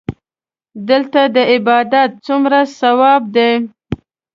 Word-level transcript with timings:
دلته 0.89 1.21
د 1.35 1.37
عبادت 1.53 2.11
څومره 2.25 2.59
ثواب 2.79 3.21
دی. 3.35 3.51